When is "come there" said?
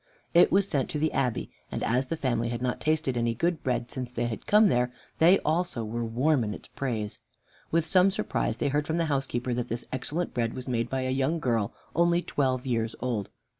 4.47-4.91